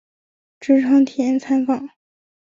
[0.59, 1.89] 职场体验参访